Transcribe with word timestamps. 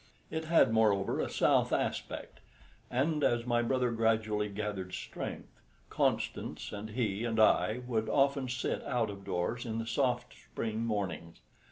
It 0.31 0.45
had, 0.45 0.73
moreover, 0.73 1.19
a 1.19 1.29
south 1.29 1.71
aspect, 1.71 2.39
and 2.89 3.23
as 3.23 3.45
my 3.45 3.61
brother 3.61 3.91
gradually 3.91 4.49
gathered 4.49 4.95
strength, 4.95 5.61
Constance 5.91 6.71
and 6.73 6.89
he 6.89 7.23
and 7.23 7.39
I 7.39 7.81
would 7.85 8.09
often 8.09 8.49
sit 8.49 8.83
out 8.85 9.11
of 9.11 9.23
doors 9.23 9.63
in 9.63 9.77
the 9.77 9.85
soft 9.85 10.33
spring 10.35 10.83
mornings. 10.87 11.41